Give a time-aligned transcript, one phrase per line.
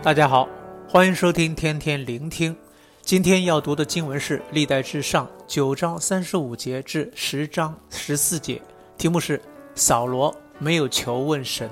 [0.00, 0.48] 大家好，
[0.88, 2.56] 欢迎收听天天聆听。
[3.02, 8.62] 今天要读的经文是《历代志上》九章三十五节至十章十四节，
[8.96, 9.42] 题目是
[9.74, 11.68] “扫罗没有求问神”。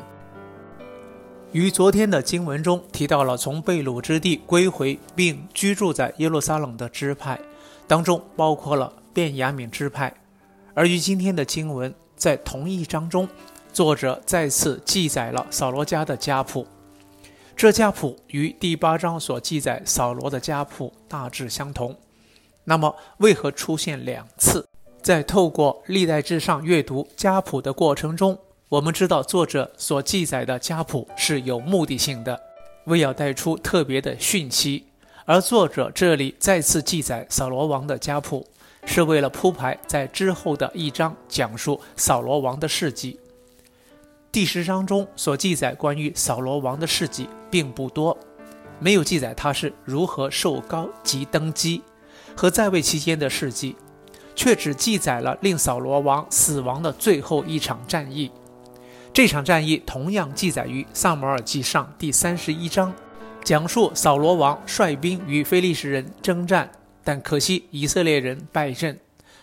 [1.52, 7.38] 于昨天的经文中提到了从被掳之地归回并居住在耶路撒冷的支派，
[7.86, 10.12] 当中包括了便雅悯支派。
[10.74, 13.26] 而与今天的经文在同一章中，
[13.72, 16.66] 作者再次记载了扫罗家的家谱。
[17.56, 21.96] 这家谱与第八章所记载扫罗的家谱大致相同，
[22.64, 24.68] 那么为何出现两次？
[25.02, 28.38] 在透过历代志上阅读家谱的过程中，
[28.68, 32.38] 我们知道作者所记载的家谱是有目的性的，
[32.84, 34.84] 为要带出特别的讯息。
[35.24, 38.46] 而作者这里再次记载扫罗王的家谱，
[38.84, 43.18] 是为了铺排在之后的一章讲述扫罗王的事迹。
[44.36, 48.14] 第十章中所记载关于扫罗王的事迹并不多，
[48.78, 51.80] 没有记载他是如何受膏及登基
[52.36, 53.74] 和在位期间的事迹，
[54.34, 58.30] 却只记载了令扫罗王死亡的最后一场战役。
[59.10, 62.92] 这场战役同样记载于撒母耳记上第三十一章，
[63.42, 66.70] 讲述扫罗王率兵与非利士人征战，
[67.02, 69.00] 但可惜以色列人败阵，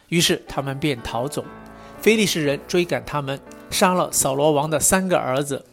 [0.10, 1.44] 于是他们便逃走，
[2.00, 3.40] 非利士人追赶他们。
[3.74, 5.66] 杀了扫罗王的三个儿子，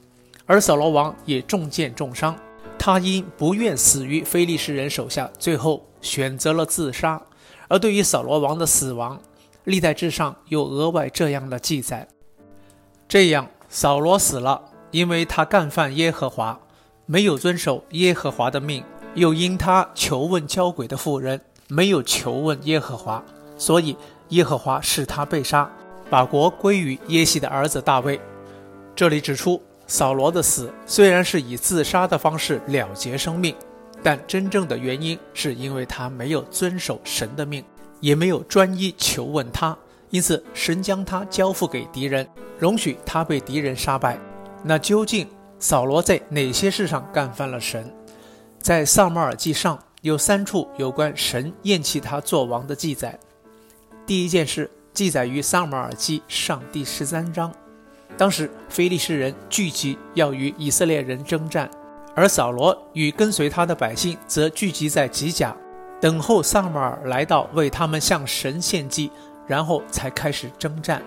[0.46, 2.34] 而扫罗王也中箭重伤。
[2.78, 7.20] 他因不愿死于非利士人手下，最后选择了自杀。
[7.68, 9.20] 而对于扫罗王的死亡，
[9.64, 12.08] 历代志上有额外这样的记载：
[13.06, 16.58] 这样，扫罗死了，因为他干犯耶和华，
[17.04, 18.82] 没有遵守耶和华的命；
[19.14, 23.22] 又因他求问交鬼的妇人，没有求问耶和华，
[23.58, 23.94] 所以
[24.30, 25.70] 耶和华使他被杀。
[26.10, 28.20] 把国归于耶西的儿子大卫。
[28.96, 33.54] 这里指出，扫罗的死虽然是以自杀的方式了结生命，
[34.02, 37.64] 但真正的原因是因为他没有遵守神的命，
[38.00, 39.78] 也没有专一求问他，
[40.10, 44.18] 因此神将他交付给敌人，容许他被敌人杀败。
[44.64, 45.26] 那究竟
[45.58, 47.90] 扫罗在哪些事上干翻了神？
[48.58, 53.18] 在撒母耳记上有三处有关神厌弃他作王的记载。
[54.04, 54.68] 第一件事。
[55.00, 57.50] 记载于撒母耳记上第十三章，
[58.18, 61.70] 当时非利士人聚集要与以色列人征战，
[62.14, 65.56] 而扫罗与跟随他的百姓则聚集在吉甲，
[66.02, 69.10] 等候撒母耳来到为他们向神献祭，
[69.46, 71.00] 然后才开始征战。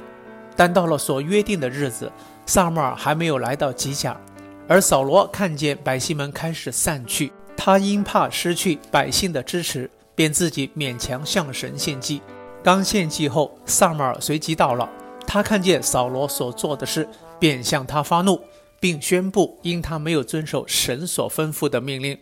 [0.56, 2.12] 但到了所约定的日子，
[2.48, 4.20] 撒母耳还没有来到吉甲，
[4.68, 12.24] 而扫罗看见百姓们开始散去，他因怕失去百姓的支持，便自己勉强向神献祭。
[12.64, 14.90] 刚献祭后，撒母耳随即到了。
[15.28, 18.40] 他看见扫罗所做的事，便向他发怒，
[18.80, 22.18] 并宣布，因他没有遵守神所吩咐的命令，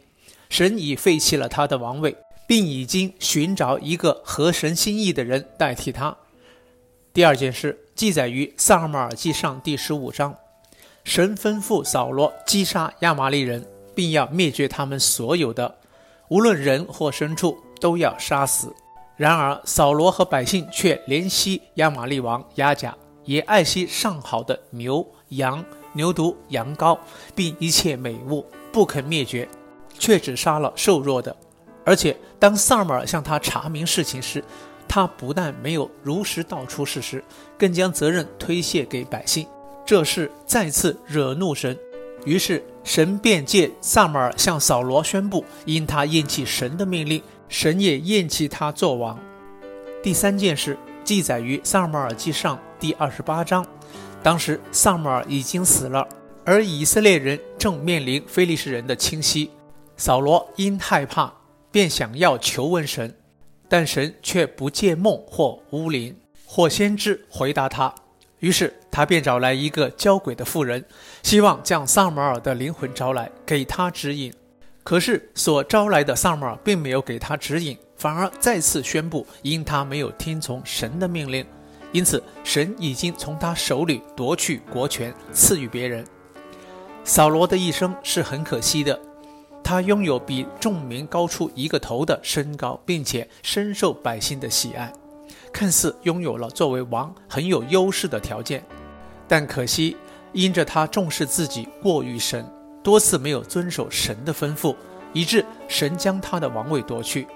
[0.50, 6.18] 神已废弃了他的王位，并已经寻找一个合神心意的人代替他。
[7.13, 10.35] 第二件事记载于撒母耳记上第十五章，
[11.03, 13.63] 神吩咐扫罗击杀亚玛力人，
[13.94, 15.75] 并要灭绝他们所有的，
[16.29, 18.73] 无论人或牲畜，都要杀死。
[19.21, 26.97] 然而，扫罗和百姓却怜惜亚玛利王亚甲，也爱惜上好的牛羊、牛犊、羊羔，
[27.35, 29.47] 并一切美物，不肯灭绝，
[29.95, 31.35] 却只杀了瘦弱的。
[31.85, 34.43] 而且，当撒母耳向他查明事情时，
[34.87, 37.23] 他不但没有如实道出事实，
[37.59, 39.45] 更将责任推卸给百姓。
[39.85, 41.77] 这事再次惹怒神，
[42.25, 47.21] 于是神便借撒母耳向扫罗宣布，因他厌弃神的命令。
[47.51, 49.19] 神也厌弃他作王。
[50.01, 53.63] 第三件事记载于撒母耳记上第二十八章，
[54.23, 56.07] 当时撒母耳已经死了，
[56.45, 59.51] 而以色列人正面临非利士人的侵袭。
[59.97, 61.31] 扫罗因害怕，
[61.69, 63.13] 便想要求问神，
[63.67, 66.16] 但神却不借梦或巫灵
[66.46, 67.93] 或先知回答他。
[68.40, 70.85] 于是他便找来一个交鬼的妇人，
[71.22, 74.34] 希望将撒母耳的灵魂招来，给他指引。
[74.83, 81.45] 可是所招来的撒母耳并没有给他指引，反而再次宣布，因他没有听从神的命令，
[81.91, 86.03] 因此神已经从他手里夺去国权，赐予别人。
[87.03, 88.99] 扫罗的一生是很可惜的，
[89.63, 94.91] 他拥有比众民高出一个头的身高，并且深受百姓的喜爱，
[95.53, 98.63] 看似拥有了作为王很有优势的条件，
[99.27, 99.95] 但可惜
[100.34, 102.43] 因着他重视自己过于深。
[102.83, 104.75] 多次没有遵守神的吩咐，
[105.13, 107.28] 以致神将他的王位夺去，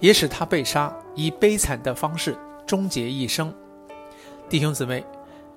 [0.00, 3.52] 也使他被杀，以悲惨的方式终结一生。
[4.48, 5.04] 弟兄姊妹，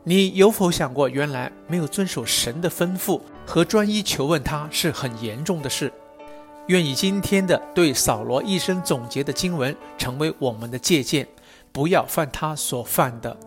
[0.04, 5.92] 你有否想过，原来没有遵守神的吩咐和专一求问他是很严重的事？
[6.68, 11.28] 愿以今天的对扫罗一生总结的经文成为我们的借鉴，
[11.72, 13.38] 不要犯他所犯的。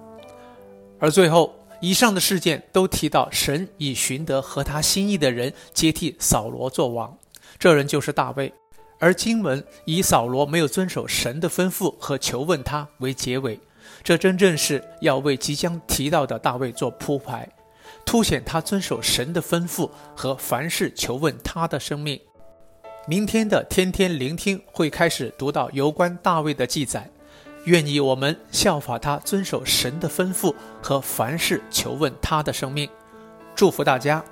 [1.00, 7.16] 而最后，以上的事件都提到神已寻得合他心意的人接替扫罗做王，
[7.58, 8.52] 这人就是大卫。
[8.98, 13.60] 而经文以扫罗没有遵守神的吩咐和求问他为结尾，
[14.02, 17.48] 这真正是要为即将提到的大卫做铺排，
[18.04, 22.20] 凸显他遵守神的吩咐和凡事求问他的生命。
[23.06, 27.08] 明天的天天聆听会开始读到有关大卫的记载，
[27.68, 32.88] 愿意我们效法他，遵守神的吩咐和凡事求问他的生命。
[33.54, 34.24] 祝福大家。